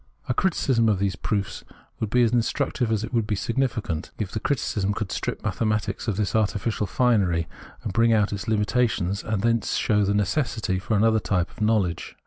[0.27, 1.63] A criticism of these proofs
[1.99, 6.07] would be as instructive as it would be significant, if the criticism could strip mathematics
[6.07, 7.47] of this artificial finery,
[7.83, 12.15] and bring out its hmitations, and thence show the necessity for another type of knowledge.